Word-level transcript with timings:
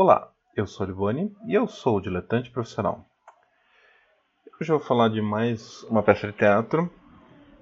Olá, 0.00 0.30
eu 0.56 0.64
sou 0.64 0.86
o 0.86 1.10
e 1.48 1.54
eu 1.54 1.66
sou 1.66 1.96
o 1.96 2.00
diletante 2.00 2.52
profissional. 2.52 3.04
Hoje 4.60 4.70
eu 4.70 4.78
vou 4.78 4.86
falar 4.86 5.08
de 5.08 5.20
mais 5.20 5.82
uma 5.90 6.04
peça 6.04 6.28
de 6.28 6.34
teatro. 6.34 6.88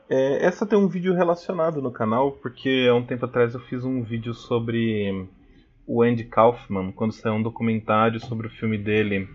É, 0.07 0.45
essa 0.45 0.67
tem 0.67 0.79
um 0.79 0.87
vídeo 0.87 1.14
relacionado 1.14 1.80
no 1.80 1.91
canal, 1.91 2.33
porque 2.33 2.88
há 2.91 2.95
um 2.95 3.07
tempo 3.07 3.25
atrás 3.25 3.54
eu 3.54 3.61
fiz 3.61 3.87
um 3.87 4.03
vídeo 4.03 4.35
sobre 4.35 5.27
o 5.87 6.03
Andy 6.03 6.25
Kaufman, 6.25 6.93
quando 6.93 7.14
saiu 7.14 7.37
um 7.37 7.43
documentário 7.43 8.21
sobre 8.21 8.49
o 8.49 8.51
filme 8.51 8.77
dele 8.77 9.27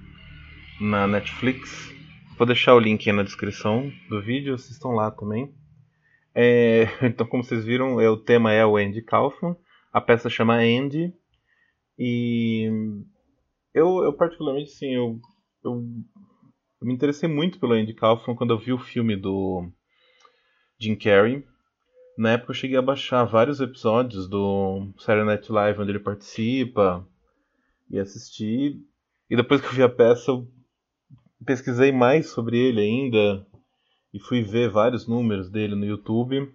na 0.79 1.07
Netflix. 1.07 1.91
Vou 2.37 2.45
deixar 2.45 2.75
o 2.75 2.79
link 2.79 3.09
aí 3.09 3.15
na 3.15 3.23
descrição 3.23 3.91
do 4.09 4.21
vídeo, 4.21 4.53
estão 4.53 4.91
lá 4.91 5.09
também. 5.09 5.51
É, 6.35 6.87
então, 7.01 7.25
como 7.25 7.43
vocês 7.43 7.65
viram, 7.65 7.99
é, 7.99 8.07
o 8.07 8.17
tema 8.17 8.53
é 8.53 8.63
o 8.63 8.77
Andy 8.77 9.01
Kaufman. 9.01 9.55
A 9.91 9.99
peça 9.99 10.29
chama 10.29 10.57
Andy. 10.57 11.11
E 12.03 12.65
eu, 13.75 14.03
eu 14.03 14.11
particularmente, 14.11 14.71
sim, 14.71 14.95
eu, 14.95 15.19
eu, 15.63 15.85
eu, 16.81 16.87
me 16.87 16.91
interessei 16.95 17.29
muito 17.29 17.59
pelo 17.59 17.73
Andy 17.73 17.93
Kaufman 17.93 18.35
quando 18.35 18.49
eu 18.49 18.57
vi 18.57 18.73
o 18.73 18.79
filme 18.79 19.15
do 19.15 19.69
Jim 20.79 20.95
Carrey. 20.95 21.45
Na 22.17 22.31
época 22.31 22.53
eu 22.53 22.55
cheguei 22.55 22.75
a 22.75 22.81
baixar 22.81 23.23
vários 23.25 23.61
episódios 23.61 24.27
do 24.27 24.91
Saturday 24.97 25.25
Night 25.25 25.51
Live 25.51 25.79
onde 25.79 25.91
ele 25.91 25.99
participa 25.99 27.07
e 27.87 27.99
assisti. 27.99 28.83
E 29.29 29.35
depois 29.35 29.61
que 29.61 29.67
eu 29.67 29.73
vi 29.73 29.83
a 29.83 29.89
peça, 29.89 30.31
eu 30.31 30.47
pesquisei 31.45 31.91
mais 31.91 32.31
sobre 32.31 32.57
ele 32.57 32.81
ainda 32.81 33.45
e 34.11 34.19
fui 34.19 34.41
ver 34.41 34.71
vários 34.71 35.07
números 35.07 35.51
dele 35.51 35.75
no 35.75 35.85
YouTube. 35.85 36.51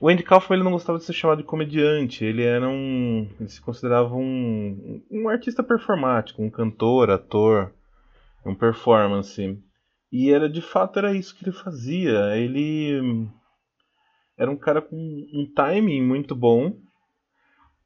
O 0.00 0.08
Andy 0.08 0.22
Kaufman 0.22 0.56
ele 0.56 0.64
não 0.64 0.72
gostava 0.72 0.98
de 0.98 1.04
ser 1.04 1.12
chamado 1.12 1.38
de 1.38 1.44
comediante, 1.44 2.24
ele 2.24 2.44
era 2.44 2.68
um. 2.68 3.28
ele 3.38 3.48
se 3.48 3.60
considerava 3.60 4.14
um, 4.14 5.02
um 5.10 5.28
artista 5.28 5.62
performático, 5.62 6.42
um 6.42 6.50
cantor, 6.50 7.10
ator, 7.10 7.72
um 8.44 8.54
performance. 8.54 9.58
E 10.10 10.30
era 10.30 10.48
de 10.48 10.62
fato 10.62 10.98
era 10.98 11.12
isso 11.12 11.36
que 11.36 11.44
ele 11.44 11.52
fazia. 11.52 12.36
Ele 12.36 13.28
era 14.36 14.50
um 14.50 14.56
cara 14.56 14.80
com 14.80 14.96
um 14.96 15.44
timing 15.54 16.02
muito 16.02 16.34
bom, 16.34 16.72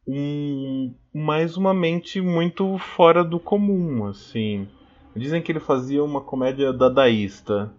um, 0.07 0.95
mais 1.15 1.57
uma 1.57 1.73
mente 1.73 2.21
muito 2.21 2.77
fora 2.79 3.25
do 3.25 3.41
comum, 3.41 4.07
assim. 4.07 4.69
Dizem 5.17 5.43
que 5.43 5.53
ele 5.53 5.61
fazia 5.61 6.03
uma 6.03 6.21
comédia 6.21 6.73
dadaísta. 6.73 7.73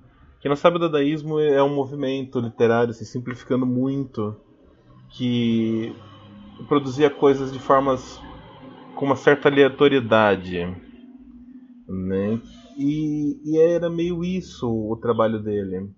Quem 0.43 0.49
não 0.49 0.57
sabe, 0.57 0.75
o 0.75 0.79
dadaísmo 0.79 1.39
é 1.39 1.63
um 1.63 1.73
movimento 1.73 2.37
literário, 2.37 2.89
assim, 2.89 3.05
simplificando 3.05 3.65
muito, 3.65 4.35
que 5.11 5.95
produzia 6.67 7.09
coisas 7.09 7.53
de 7.53 7.59
formas 7.59 8.19
com 8.93 9.05
uma 9.05 9.15
certa 9.15 9.47
aleatoriedade, 9.47 10.65
né? 11.87 12.41
E, 12.77 13.39
e 13.45 13.57
era 13.57 13.89
meio 13.89 14.21
isso 14.21 14.67
o 14.69 14.97
trabalho 14.97 15.41
dele. 15.41 15.89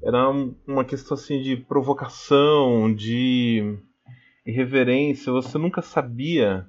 Era 0.00 0.30
uma 0.68 0.84
questão 0.84 1.16
assim 1.16 1.42
de 1.42 1.56
provocação, 1.56 2.94
de 2.94 3.76
irreverência. 4.46 5.32
Você 5.32 5.58
nunca 5.58 5.82
sabia 5.82 6.64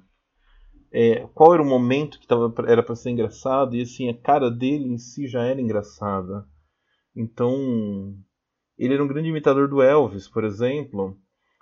é, 0.90 1.24
qual 1.32 1.54
era 1.54 1.62
o 1.62 1.66
momento 1.66 2.18
que 2.18 2.26
tava, 2.26 2.52
era 2.66 2.82
para 2.82 2.96
ser 2.96 3.10
engraçado 3.10 3.76
e 3.76 3.82
assim 3.82 4.10
a 4.10 4.14
cara 4.14 4.50
dele 4.50 4.88
em 4.88 4.98
si 4.98 5.28
já 5.28 5.44
era 5.44 5.60
engraçada. 5.60 6.50
Então, 7.14 8.16
ele 8.78 8.94
era 8.94 9.04
um 9.04 9.08
grande 9.08 9.28
imitador 9.28 9.68
do 9.68 9.82
Elvis, 9.82 10.28
por 10.28 10.44
exemplo. 10.44 11.16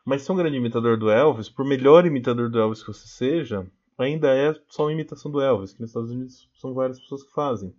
Mas 0.05 0.23
ser 0.23 0.33
um 0.33 0.37
grande 0.37 0.57
imitador 0.57 0.97
do 0.97 1.11
Elvis, 1.11 1.49
por 1.49 1.65
melhor 1.65 2.07
imitador 2.07 2.49
do 2.49 2.59
Elvis 2.59 2.83
que 2.83 2.93
você 2.93 3.07
seja, 3.07 3.67
ainda 3.99 4.35
é 4.35 4.55
só 4.69 4.85
uma 4.85 4.93
imitação 4.93 5.31
do 5.31 5.41
Elvis, 5.41 5.73
que 5.73 5.81
nos 5.81 5.91
Estados 5.91 6.11
Unidos 6.11 6.49
são 6.55 6.73
várias 6.73 6.99
pessoas 6.99 7.23
que 7.23 7.33
fazem. 7.33 7.75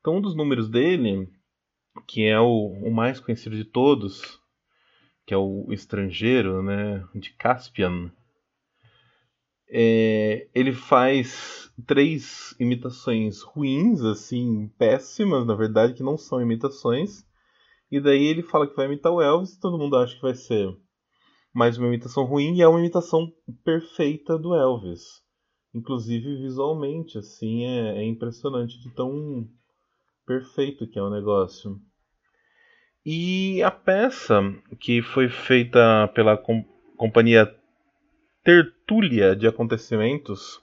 Então, 0.00 0.16
um 0.16 0.20
dos 0.20 0.34
números 0.34 0.68
dele, 0.68 1.28
que 2.06 2.24
é 2.24 2.38
o, 2.38 2.68
o 2.82 2.90
mais 2.90 3.18
conhecido 3.18 3.56
de 3.56 3.64
todos, 3.64 4.40
que 5.26 5.34
é 5.34 5.36
o 5.36 5.66
estrangeiro, 5.72 6.62
né, 6.62 7.04
de 7.14 7.30
Caspian, 7.32 8.12
é, 9.70 10.48
ele 10.54 10.72
faz 10.72 11.70
três 11.86 12.54
imitações 12.58 13.42
ruins, 13.42 14.02
assim, 14.02 14.68
péssimas, 14.78 15.46
na 15.46 15.54
verdade, 15.54 15.94
que 15.94 16.02
não 16.02 16.16
são 16.16 16.40
imitações. 16.40 17.24
E 17.90 18.00
daí 18.00 18.24
ele 18.24 18.42
fala 18.42 18.66
que 18.66 18.76
vai 18.76 18.86
imitar 18.86 19.12
o 19.12 19.22
Elvis 19.22 19.54
e 19.54 19.60
todo 19.60 19.78
mundo 19.78 19.96
acha 19.96 20.14
que 20.14 20.22
vai 20.22 20.34
ser 20.34 20.76
mais 21.54 21.78
uma 21.78 21.88
imitação 21.88 22.24
ruim 22.24 22.56
e 22.56 22.62
é 22.62 22.68
uma 22.68 22.78
imitação 22.78 23.32
perfeita 23.64 24.38
do 24.38 24.54
Elvis. 24.54 25.02
Inclusive 25.74 26.36
visualmente, 26.36 27.18
assim, 27.18 27.64
é, 27.64 27.98
é 27.98 28.04
impressionante 28.04 28.78
de 28.80 28.94
tão 28.94 29.48
perfeito 30.26 30.86
que 30.86 30.98
é 30.98 31.02
o 31.02 31.10
negócio. 31.10 31.80
E 33.04 33.62
a 33.62 33.70
peça 33.70 34.40
que 34.78 35.00
foi 35.02 35.28
feita 35.28 36.08
pela 36.14 36.36
com 36.36 36.62
companhia 36.96 37.46
tertúlia 38.48 39.36
de 39.36 39.46
acontecimentos, 39.46 40.58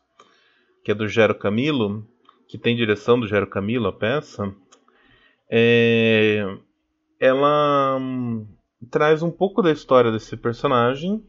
que 0.83 0.89
é 0.89 0.95
do 0.95 1.07
Gero 1.07 1.35
Camilo, 1.35 2.03
que 2.47 2.57
tem 2.57 2.75
direção 2.75 3.19
do 3.19 3.27
Gero 3.27 3.45
Camilo, 3.45 3.85
a 3.85 3.93
peça, 3.93 4.51
é... 5.47 6.41
ela 7.19 7.99
hum, 8.01 8.47
traz 8.89 9.21
um 9.21 9.29
pouco 9.29 9.61
da 9.61 9.71
história 9.71 10.11
desse 10.11 10.35
personagem, 10.35 11.23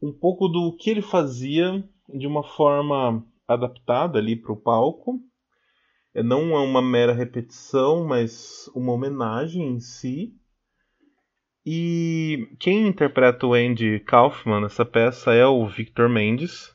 um 0.00 0.10
pouco 0.10 0.48
do 0.48 0.74
que 0.74 0.88
ele 0.88 1.02
fazia 1.02 1.86
de 2.08 2.26
uma 2.26 2.42
forma 2.42 3.22
adaptada 3.46 4.18
ali 4.18 4.34
para 4.34 4.54
o 4.54 4.56
palco. 4.56 5.20
É, 6.14 6.22
não 6.22 6.56
é 6.56 6.60
uma 6.60 6.80
mera 6.80 7.12
repetição, 7.12 8.06
mas 8.06 8.70
uma 8.74 8.94
homenagem 8.94 9.68
em 9.68 9.80
si. 9.80 10.34
E 11.64 12.48
quem 12.58 12.88
interpreta 12.88 13.46
o 13.46 13.52
Andy 13.52 14.00
Kaufman 14.00 14.62
nessa 14.62 14.84
peça 14.84 15.32
é 15.32 15.46
o 15.46 15.66
Victor 15.66 16.08
Mendes, 16.08 16.74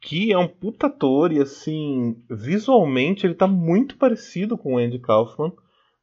que 0.00 0.32
é 0.32 0.38
um 0.38 0.46
puta 0.46 0.86
ator 0.86 1.32
e 1.32 1.40
assim, 1.40 2.22
visualmente 2.30 3.26
ele 3.26 3.34
tá 3.34 3.46
muito 3.46 3.96
parecido 3.96 4.56
com 4.56 4.74
o 4.74 4.78
Andy 4.78 5.00
Kaufman, 5.00 5.52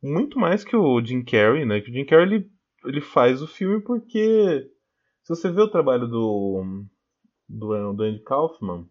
muito 0.03 0.37
mais 0.37 0.63
que 0.63 0.75
o 0.75 1.03
Jim 1.03 1.23
Carrey, 1.23 1.65
né? 1.65 1.79
Que 1.79 1.89
o 1.89 1.93
Jim 1.93 2.05
Carrey 2.05 2.25
ele, 2.25 2.51
ele 2.85 3.01
faz 3.01 3.41
o 3.41 3.47
filme 3.47 3.81
porque 3.81 4.69
se 5.23 5.29
você 5.29 5.49
vê 5.49 5.61
o 5.61 5.71
trabalho 5.71 6.07
do 6.07 6.85
do, 7.47 7.93
do 7.93 8.03
Andy 8.03 8.23
Kaufman, 8.23 8.87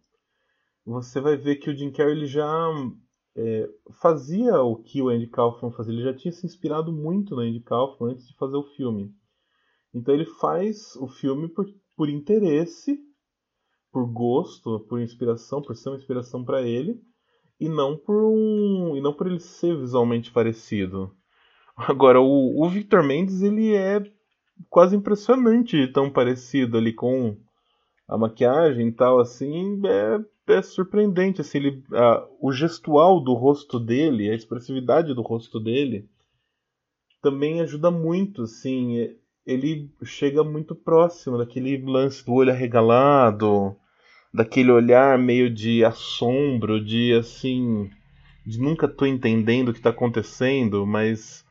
você 0.87 1.21
vai 1.21 1.37
ver 1.37 1.57
que 1.57 1.71
o 1.71 1.77
Jim 1.77 1.91
Carrey 1.91 2.17
ele 2.17 2.27
já 2.27 2.47
é, 3.37 3.69
fazia 4.01 4.63
o 4.63 4.77
que 4.77 5.03
o 5.03 5.09
Andy 5.09 5.27
Kaufman 5.27 5.73
fazia. 5.73 5.93
Ele 5.93 6.03
já 6.03 6.15
tinha 6.15 6.33
se 6.33 6.47
inspirado 6.47 6.93
muito 6.93 7.35
no 7.35 7.43
Andy 7.43 7.61
Kaufman 7.61 8.13
antes 8.13 8.29
de 8.29 8.37
fazer 8.37 8.57
o 8.57 8.65
filme. 8.77 9.15
Então 9.93 10.15
ele 10.15 10.25
faz 10.25 10.97
o 10.97 11.07
filme 11.07 11.49
por, 11.49 11.67
por 11.97 12.09
interesse, 12.09 12.99
por 13.93 14.07
gosto, 14.07 14.81
por 14.89 15.01
inspiração, 15.01 15.63
por 15.63 15.77
ser 15.77 15.91
uma 15.91 15.99
inspiração 15.99 16.45
para 16.45 16.63
ele, 16.63 17.01
e 17.61 17.69
não 17.69 17.97
por 17.97 18.25
um, 18.25 18.97
e 18.97 19.01
não 19.01 19.13
por 19.13 19.27
ele 19.27 19.41
ser 19.41 19.77
visualmente 19.79 20.33
parecido. 20.33 21.15
Agora 21.77 22.21
o, 22.21 22.63
o 22.63 22.69
Victor 22.69 23.03
Mendes 23.03 23.43
ele 23.43 23.75
é 23.75 24.03
quase 24.69 24.97
impressionante 24.97 25.89
tão 25.89 26.11
parecido 26.11 26.77
ali 26.77 26.93
com 26.93 27.37
a 28.07 28.19
maquiagem 28.19 28.89
e 28.89 28.93
tal 28.93 29.19
assim, 29.19 29.81
é 29.87 30.25
é 30.47 30.63
surpreendente, 30.63 31.41
assim, 31.41 31.59
ele, 31.59 31.83
o 32.41 32.53
gestual 32.53 33.21
do 33.21 33.35
rosto 33.35 33.81
dele, 33.81 34.31
a 34.31 34.35
expressividade 34.35 35.15
do 35.15 35.23
rosto 35.23 35.59
dele, 35.59 36.09
também 37.23 37.61
ajuda 37.61 37.91
muito, 37.91 38.43
assim, 38.43 39.17
ele 39.47 39.91
chega 40.05 40.45
muito 40.45 40.75
próximo 40.75 41.39
daquele 41.39 41.79
lance 41.79 42.25
do 42.25 42.33
olho 42.33 42.51
arregalado, 42.51 43.75
daquele 44.33 44.71
olhar 44.71 45.19
meio 45.19 45.49
de 45.49 45.85
assombro, 45.85 46.85
de 46.85 47.15
assim, 47.15 47.91
de 48.45 48.59
nunca 48.59 48.87
tô 48.87 49.07
entendendo 49.07 49.69
o 49.69 49.73
que 49.73 49.79
está 49.79 49.91
acontecendo, 49.91 50.87
mas 50.87 51.47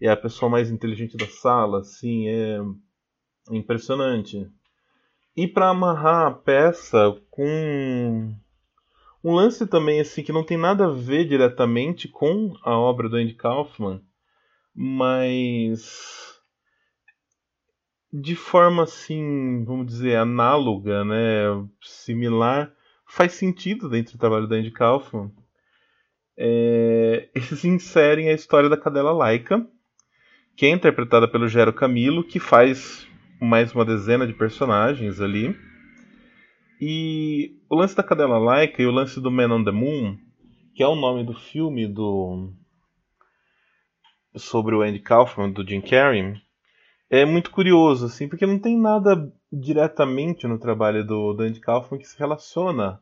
é 0.00 0.10
a 0.10 0.16
pessoa 0.16 0.50
mais 0.50 0.70
inteligente 0.70 1.16
da 1.16 1.26
sala, 1.26 1.80
assim, 1.80 2.28
é 2.28 2.58
impressionante. 3.50 4.46
E 5.36 5.48
para 5.48 5.70
amarrar 5.70 6.26
a 6.26 6.30
peça 6.30 6.98
com 7.30 8.34
um 9.24 9.34
lance 9.34 9.66
também 9.66 10.00
assim 10.00 10.22
que 10.22 10.32
não 10.32 10.44
tem 10.44 10.58
nada 10.58 10.84
a 10.84 10.92
ver 10.92 11.24
diretamente 11.24 12.06
com 12.06 12.52
a 12.62 12.78
obra 12.78 13.08
do 13.08 13.16
Andy 13.16 13.32
Kaufman, 13.34 14.02
mas 14.74 16.34
de 18.12 18.36
forma 18.36 18.84
assim, 18.84 19.64
vamos 19.64 19.86
dizer, 19.86 20.16
análoga, 20.16 21.04
né, 21.04 21.66
similar, 21.82 22.72
faz 23.08 23.32
sentido 23.32 23.88
dentro 23.88 24.12
do 24.12 24.20
trabalho 24.20 24.46
do 24.46 24.54
Andy 24.54 24.70
Kaufman. 24.70 25.32
É, 26.36 27.28
eles 27.34 27.64
inserem 27.64 28.28
a 28.28 28.34
história 28.34 28.68
da 28.68 28.76
cadela 28.76 29.12
laica, 29.12 29.66
que 30.54 30.66
é 30.66 30.70
interpretada 30.70 31.26
pelo 31.26 31.48
Gero 31.48 31.72
Camilo, 31.72 32.22
que 32.22 32.38
faz 32.38 33.08
mais 33.40 33.74
uma 33.74 33.84
dezena 33.84 34.26
de 34.26 34.32
personagens 34.32 35.20
ali. 35.20 35.56
E 36.80 37.56
o 37.68 37.76
lance 37.76 37.96
da 37.96 38.02
cadela 38.02 38.38
laica 38.38 38.82
e 38.82 38.86
o 38.86 38.90
lance 38.90 39.20
do 39.20 39.30
Man 39.30 39.54
on 39.54 39.64
the 39.64 39.70
Moon, 39.70 40.18
que 40.74 40.82
é 40.82 40.86
o 40.86 40.96
nome 40.96 41.24
do 41.24 41.34
filme 41.34 41.86
do 41.86 42.52
sobre 44.36 44.74
o 44.74 44.82
Andy 44.82 44.98
Kaufman 44.98 45.52
do 45.52 45.66
Jim 45.66 45.80
Carrey, 45.80 46.34
é 47.08 47.24
muito 47.24 47.50
curioso 47.50 48.06
assim, 48.06 48.28
porque 48.28 48.46
não 48.46 48.58
tem 48.58 48.76
nada 48.76 49.32
diretamente 49.52 50.48
no 50.48 50.58
trabalho 50.58 51.06
do, 51.06 51.32
do 51.32 51.42
Andy 51.44 51.60
Kaufman 51.60 52.00
que 52.00 52.08
se 52.08 52.18
relaciona 52.18 53.00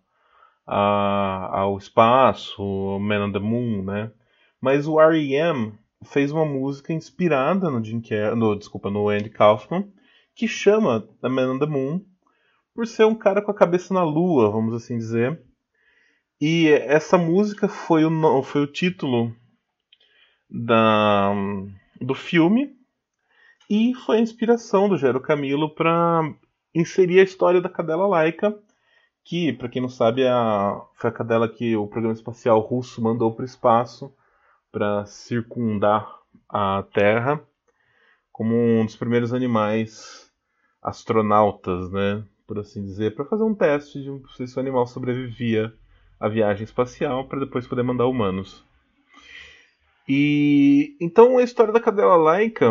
a, 0.66 1.60
ao 1.60 1.78
espaço, 1.78 2.62
Man 3.00 3.26
on 3.26 3.32
the 3.32 3.38
Moon, 3.38 3.82
né? 3.82 4.12
Mas 4.60 4.86
o 4.86 5.00
R.E.M. 5.00 5.72
fez 6.04 6.30
uma 6.30 6.44
música 6.44 6.92
inspirada 6.92 7.70
no 7.70 7.82
Jim 7.82 8.00
Carrey, 8.00 8.36
no, 8.36 8.54
desculpa, 8.54 8.90
no 8.90 9.08
Andy 9.08 9.30
Kaufman, 9.30 9.90
que 10.34 10.46
chama 10.46 11.08
Man 11.22 11.54
on 11.54 11.58
the 11.58 11.66
Moon, 11.66 12.04
por 12.74 12.86
ser 12.86 13.04
um 13.04 13.14
cara 13.14 13.42
com 13.42 13.50
a 13.50 13.54
cabeça 13.54 13.92
na 13.92 14.02
lua, 14.02 14.50
vamos 14.50 14.74
assim 14.74 14.96
dizer. 14.96 15.40
E 16.40 16.68
essa 16.68 17.16
música 17.16 17.68
foi 17.68 18.04
o, 18.04 18.42
foi 18.42 18.62
o 18.62 18.66
título 18.66 19.34
da, 20.50 21.32
do 22.00 22.14
filme 22.14 22.76
e 23.70 23.94
foi 23.94 24.18
a 24.18 24.20
inspiração 24.20 24.88
do 24.88 24.98
Gero 24.98 25.20
Camilo 25.20 25.74
para 25.74 26.22
inserir 26.74 27.20
a 27.20 27.24
história 27.24 27.60
da 27.60 27.68
cadela 27.68 28.06
laica, 28.06 28.58
que, 29.24 29.52
para 29.52 29.68
quem 29.68 29.80
não 29.80 29.88
sabe, 29.88 30.22
é 30.22 30.30
a, 30.30 30.80
foi 30.94 31.10
a 31.10 31.12
cadela 31.12 31.48
que 31.48 31.76
o 31.76 31.86
programa 31.86 32.14
espacial 32.14 32.58
russo 32.60 33.00
mandou 33.00 33.32
para 33.32 33.42
o 33.42 33.46
espaço 33.46 34.12
para 34.70 35.06
circundar 35.06 36.10
a 36.48 36.82
Terra 36.92 37.40
como 38.32 38.56
um 38.56 38.84
dos 38.84 38.96
primeiros 38.96 39.32
animais 39.32 40.32
astronautas, 40.82 41.90
né, 41.92 42.24
por 42.52 42.58
assim 42.58 42.84
dizer, 42.84 43.14
para 43.14 43.24
fazer 43.24 43.44
um 43.44 43.54
teste 43.54 43.98
de 43.98 44.46
se 44.46 44.58
o 44.58 44.60
animal 44.60 44.86
sobrevivia 44.86 45.72
à 46.20 46.28
viagem 46.28 46.64
espacial 46.64 47.26
para 47.26 47.40
depois 47.40 47.66
poder 47.66 47.82
mandar 47.82 48.06
humanos. 48.06 48.62
E 50.06 50.94
então 51.00 51.38
a 51.38 51.42
história 51.42 51.72
da 51.72 51.80
cadela 51.80 52.14
laica 52.14 52.70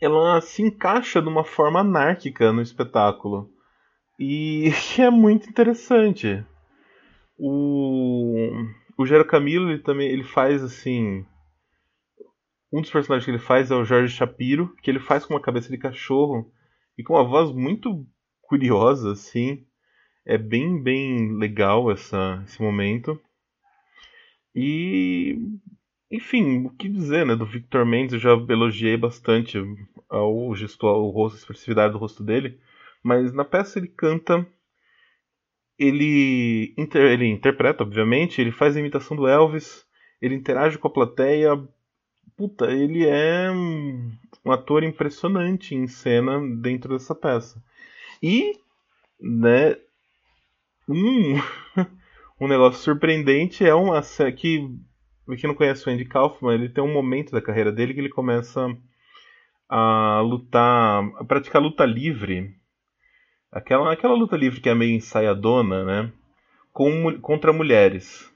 ela 0.00 0.40
se 0.40 0.60
encaixa 0.60 1.22
de 1.22 1.28
uma 1.28 1.44
forma 1.44 1.78
anárquica 1.78 2.52
no 2.52 2.60
espetáculo 2.60 3.48
e 4.18 4.72
é 4.98 5.08
muito 5.08 5.48
interessante. 5.48 6.44
O 7.38 8.50
o 8.96 9.06
Gero 9.06 9.24
Camilo 9.24 9.70
ele 9.70 9.82
também 9.82 10.10
ele 10.10 10.24
faz 10.24 10.64
assim 10.64 11.24
um 12.72 12.80
dos 12.80 12.90
personagens 12.90 13.24
que 13.24 13.30
ele 13.30 13.38
faz 13.38 13.70
é 13.70 13.76
o 13.76 13.84
Jorge 13.84 14.16
Shapiro, 14.16 14.74
que 14.82 14.90
ele 14.90 14.98
faz 14.98 15.24
com 15.24 15.34
uma 15.34 15.40
cabeça 15.40 15.68
de 15.70 15.78
cachorro 15.78 16.52
e 16.98 17.04
com 17.04 17.12
uma 17.12 17.22
voz 17.22 17.52
muito 17.52 18.04
curiosa, 18.48 19.12
assim. 19.12 19.64
É 20.24 20.36
bem, 20.36 20.82
bem 20.82 21.36
legal 21.38 21.90
essa, 21.90 22.42
esse 22.46 22.60
momento. 22.60 23.20
E, 24.54 25.38
enfim, 26.10 26.66
o 26.66 26.70
que 26.70 26.88
dizer, 26.88 27.24
né? 27.24 27.36
Do 27.36 27.46
Victor 27.46 27.86
Mendes 27.86 28.14
eu 28.14 28.18
já 28.18 28.30
elogiei 28.30 28.96
bastante 28.96 29.58
o 30.10 30.54
gesto, 30.54 30.86
o 30.86 31.10
rosto, 31.10 31.36
a 31.36 31.38
expressividade 31.38 31.92
do 31.92 31.98
rosto 31.98 32.24
dele. 32.24 32.58
Mas 33.02 33.32
na 33.32 33.44
peça 33.44 33.78
ele 33.78 33.88
canta, 33.88 34.46
ele, 35.78 36.74
inter, 36.76 37.12
ele 37.12 37.26
interpreta, 37.26 37.84
obviamente, 37.84 38.40
ele 38.40 38.50
faz 38.50 38.76
a 38.76 38.80
imitação 38.80 39.16
do 39.16 39.28
Elvis, 39.28 39.86
ele 40.20 40.34
interage 40.34 40.78
com 40.78 40.88
a 40.88 40.92
plateia. 40.92 41.50
Puta, 42.36 42.70
ele 42.70 43.06
é 43.06 43.50
um 43.50 44.52
ator 44.52 44.82
impressionante 44.84 45.74
em 45.74 45.86
cena 45.86 46.40
dentro 46.56 46.94
dessa 46.94 47.14
peça. 47.14 47.62
E, 48.22 48.58
né, 49.20 49.76
um, 50.88 51.34
um 52.40 52.48
negócio 52.48 52.82
surpreendente 52.82 53.64
é 53.64 53.74
uma 53.74 54.02
que 54.36 54.78
quem 55.36 55.48
não 55.48 55.54
conhece 55.54 55.86
o 55.86 55.92
Andy 55.92 56.06
Kaufman, 56.06 56.54
ele 56.54 56.68
tem 56.68 56.82
um 56.82 56.92
momento 56.92 57.32
da 57.32 57.42
carreira 57.42 57.70
dele 57.70 57.92
que 57.92 58.00
ele 58.00 58.08
começa 58.08 58.74
a 59.68 60.20
lutar, 60.20 61.04
a 61.18 61.24
praticar 61.24 61.60
luta 61.60 61.84
livre. 61.84 62.54
Aquela, 63.52 63.92
aquela 63.92 64.14
luta 64.14 64.36
livre 64.36 64.60
que 64.60 64.68
é 64.68 64.74
meio 64.74 64.96
ensaiadona, 64.96 65.84
né? 65.84 66.12
Com, 66.72 67.20
contra 67.20 67.52
mulheres. 67.52 68.32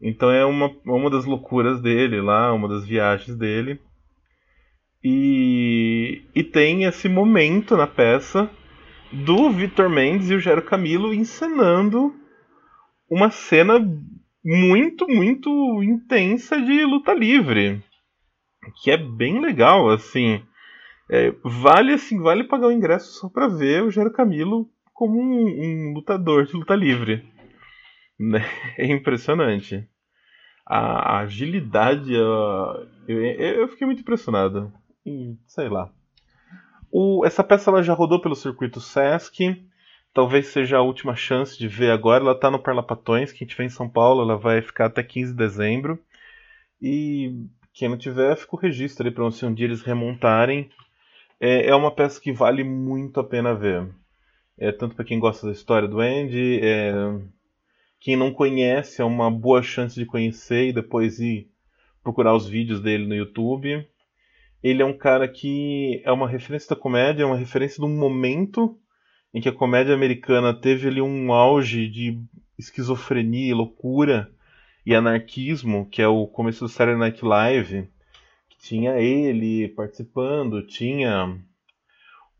Então 0.00 0.30
é 0.30 0.44
uma, 0.44 0.74
uma 0.84 1.10
das 1.10 1.24
loucuras 1.24 1.80
dele 1.80 2.20
lá, 2.20 2.52
uma 2.52 2.68
das 2.68 2.84
viagens 2.84 3.36
dele. 3.36 3.80
E, 5.02 6.22
e 6.34 6.42
tem 6.42 6.84
esse 6.84 7.08
momento 7.08 7.76
na 7.76 7.86
peça 7.86 8.50
do 9.12 9.50
Vitor 9.50 9.88
Mendes 9.88 10.30
e 10.30 10.34
o 10.34 10.40
Gero 10.40 10.62
Camilo 10.62 11.14
encenando 11.14 12.14
uma 13.10 13.30
cena 13.30 13.78
muito, 14.44 15.06
muito 15.08 15.82
intensa 15.82 16.60
de 16.60 16.84
luta 16.84 17.12
livre. 17.12 17.82
Que 18.82 18.90
é 18.90 18.96
bem 18.96 19.40
legal, 19.40 19.88
assim. 19.90 20.42
É, 21.10 21.32
vale 21.42 21.92
assim, 21.92 22.20
vale 22.20 22.44
pagar 22.44 22.66
o 22.66 22.72
ingresso 22.72 23.12
só 23.20 23.28
pra 23.28 23.46
ver 23.46 23.82
o 23.82 23.90
Gero 23.90 24.12
Camilo 24.12 24.68
como 24.92 25.20
um, 25.20 25.90
um 25.90 25.92
lutador 25.94 26.46
de 26.46 26.54
luta 26.54 26.74
livre. 26.74 27.24
Né? 28.18 28.40
É 28.78 28.86
impressionante. 28.86 29.86
A, 30.66 31.16
a 31.16 31.18
agilidade, 31.18 32.16
a, 32.16 32.86
eu, 33.06 33.22
eu 33.22 33.68
fiquei 33.68 33.86
muito 33.86 34.00
impressionado. 34.00 34.72
E, 35.04 35.36
sei 35.46 35.68
lá. 35.68 35.92
O, 36.90 37.24
essa 37.24 37.42
peça 37.42 37.70
ela 37.70 37.82
já 37.82 37.94
rodou 37.94 38.20
pelo 38.20 38.36
circuito 38.36 38.80
Sesc. 38.80 39.64
Talvez 40.12 40.48
seja 40.48 40.78
a 40.78 40.82
última 40.82 41.14
chance 41.14 41.58
de 41.58 41.68
ver 41.68 41.90
agora. 41.90 42.22
Ela 42.22 42.32
está 42.32 42.50
no 42.50 42.58
Parlapatões. 42.58 43.32
Quem 43.32 43.46
estiver 43.46 43.64
em 43.64 43.70
São 43.70 43.88
Paulo, 43.88 44.22
ela 44.22 44.36
vai 44.36 44.62
ficar 44.62 44.86
até 44.86 45.02
15 45.02 45.32
de 45.32 45.36
dezembro. 45.36 45.98
E 46.80 47.46
quem 47.72 47.88
não 47.88 47.98
tiver, 47.98 48.36
fica 48.36 48.56
o 48.56 48.58
registro 48.58 49.06
ali 49.06 49.14
para 49.14 49.24
um 49.24 49.54
dia 49.54 49.66
eles 49.66 49.82
remontarem. 49.82 50.70
É, 51.38 51.66
é 51.66 51.74
uma 51.74 51.90
peça 51.90 52.20
que 52.20 52.32
vale 52.32 52.64
muito 52.64 53.20
a 53.20 53.24
pena 53.24 53.54
ver. 53.54 53.88
É, 54.56 54.72
tanto 54.72 54.96
para 54.96 55.04
quem 55.04 55.18
gosta 55.18 55.46
da 55.46 55.52
história 55.52 55.86
do 55.86 56.00
Andy, 56.00 56.60
é, 56.62 56.92
quem 58.00 58.16
não 58.16 58.32
conhece, 58.32 59.02
é 59.02 59.04
uma 59.04 59.30
boa 59.30 59.62
chance 59.62 59.94
de 59.94 60.06
conhecer 60.06 60.68
e 60.68 60.72
depois 60.72 61.18
ir 61.18 61.50
procurar 62.02 62.34
os 62.34 62.48
vídeos 62.48 62.80
dele 62.80 63.06
no 63.06 63.14
YouTube 63.14 63.86
ele 64.68 64.82
é 64.82 64.84
um 64.84 64.96
cara 64.96 65.28
que 65.28 66.02
é 66.04 66.10
uma 66.10 66.28
referência 66.28 66.74
da 66.74 66.80
comédia, 66.80 67.22
é 67.22 67.26
uma 67.26 67.36
referência 67.36 67.78
de 67.78 67.84
um 67.84 67.96
momento 67.96 68.76
em 69.32 69.40
que 69.40 69.48
a 69.48 69.52
comédia 69.52 69.94
americana 69.94 70.52
teve 70.52 70.88
ali 70.88 71.00
um 71.00 71.32
auge 71.32 71.88
de 71.88 72.20
esquizofrenia, 72.58 73.54
loucura 73.54 74.28
e 74.84 74.92
anarquismo, 74.92 75.88
que 75.88 76.02
é 76.02 76.08
o 76.08 76.26
começo 76.26 76.64
do 76.64 76.68
Saturday 76.68 76.98
Night 76.98 77.24
Live, 77.24 77.88
que 78.48 78.58
tinha 78.58 78.98
ele 78.98 79.68
participando, 79.68 80.66
tinha 80.66 81.38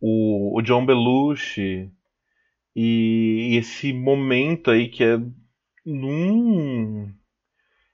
o, 0.00 0.58
o 0.58 0.62
John 0.62 0.84
Belushi 0.84 1.92
e, 2.74 3.52
e 3.52 3.56
esse 3.56 3.92
momento 3.92 4.72
aí 4.72 4.88
que 4.88 5.04
é 5.04 5.16
num 5.84 7.08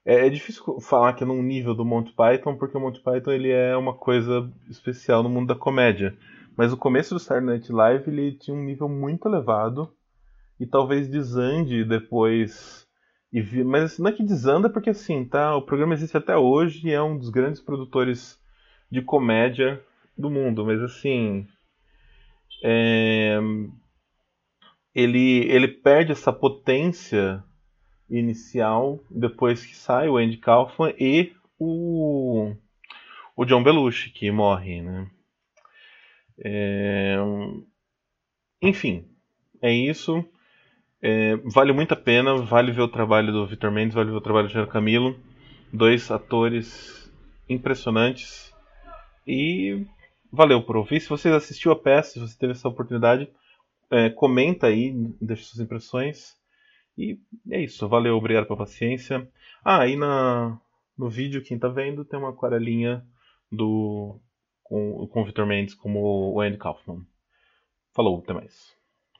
é, 0.05 0.27
é, 0.27 0.29
difícil 0.29 0.79
falar 0.81 1.13
que 1.13 1.23
é 1.23 1.27
num 1.27 1.41
nível 1.41 1.73
do 1.73 1.85
Monty 1.85 2.13
Python, 2.13 2.57
porque 2.57 2.77
o 2.77 2.79
Monty 2.79 3.01
Python 3.01 3.31
ele 3.31 3.49
é 3.49 3.75
uma 3.75 3.93
coisa 3.93 4.51
especial 4.69 5.23
no 5.23 5.29
mundo 5.29 5.47
da 5.47 5.55
comédia. 5.55 6.17
Mas 6.57 6.73
o 6.73 6.77
começo 6.77 7.13
do 7.13 7.19
Saturday 7.19 7.57
Night 7.57 7.71
Live 7.71 8.09
ele 8.09 8.33
tinha 8.33 8.55
um 8.55 8.63
nível 8.63 8.89
muito 8.89 9.27
elevado 9.27 9.91
e 10.59 10.67
talvez 10.67 11.07
desande 11.07 11.83
depois. 11.85 12.85
E. 13.31 13.41
Mas 13.63 13.97
não 13.97 14.09
é 14.09 14.11
que 14.11 14.23
desanda 14.23 14.69
porque 14.69 14.89
assim, 14.89 15.25
tá? 15.25 15.55
O 15.55 15.61
programa 15.61 15.93
existe 15.93 16.17
até 16.17 16.35
hoje 16.37 16.87
e 16.87 16.91
é 16.91 17.01
um 17.01 17.17
dos 17.17 17.29
grandes 17.29 17.61
produtores 17.61 18.39
de 18.91 19.01
comédia 19.01 19.81
do 20.17 20.29
mundo. 20.29 20.65
Mas 20.65 20.81
assim. 20.81 21.47
É... 22.63 23.39
Ele, 24.93 25.39
ele 25.49 25.67
perde 25.67 26.11
essa 26.11 26.31
potência 26.31 27.43
inicial, 28.09 28.99
depois 29.09 29.65
que 29.65 29.75
sai 29.75 30.07
o 30.07 30.17
Andy 30.17 30.37
Kaufman 30.37 30.93
e 30.99 31.33
o, 31.59 32.53
o 33.35 33.45
John 33.45 33.63
Belushi, 33.63 34.09
que 34.11 34.29
morre, 34.31 34.81
né? 34.81 35.07
É... 36.37 37.15
Enfim, 38.61 39.05
é 39.61 39.71
isso. 39.71 40.23
É... 41.01 41.35
vale 41.37 41.73
muito 41.73 41.93
a 41.93 41.97
pena, 41.97 42.35
vale 42.37 42.71
ver 42.71 42.81
o 42.81 42.87
trabalho 42.87 43.31
do 43.31 43.47
Victor 43.47 43.71
Mendes, 43.71 43.95
vale 43.95 44.11
ver 44.11 44.17
o 44.17 44.21
trabalho 44.21 44.47
do 44.47 44.53
Jean 44.53 44.67
Camilo. 44.67 45.17
Dois 45.71 46.11
atores 46.11 47.11
impressionantes. 47.49 48.53
E 49.25 49.85
valeu 50.31 50.61
por 50.61 50.77
ouvir. 50.77 50.99
Se 50.99 51.09
você 51.09 51.29
assistiu 51.29 51.71
a 51.71 51.79
peça, 51.79 52.11
se 52.11 52.19
você 52.19 52.37
teve 52.37 52.53
essa 52.53 52.67
oportunidade, 52.67 53.29
é, 53.89 54.09
comenta 54.09 54.67
aí, 54.67 54.91
deixe 55.21 55.43
suas 55.43 55.59
impressões. 55.59 56.35
E 56.97 57.19
é 57.49 57.61
isso, 57.61 57.87
valeu, 57.87 58.15
obrigado 58.15 58.45
pela 58.45 58.57
paciência. 58.57 59.27
Ah, 59.63 59.81
aí 59.81 59.95
na, 59.95 60.59
no 60.97 61.09
vídeo, 61.09 61.43
quem 61.43 61.57
tá 61.57 61.67
vendo, 61.67 62.05
tem 62.05 62.19
uma 62.19 62.29
aquarelinha 62.29 63.05
do, 63.51 64.19
com, 64.63 65.07
com 65.07 65.21
o 65.21 65.25
Victor 65.25 65.45
Mendes 65.45 65.73
como 65.73 66.33
o 66.33 66.41
Andy 66.41 66.57
Kaufman. 66.57 67.05
Falou, 67.93 68.19
até 68.19 68.33
mais. 68.33 68.75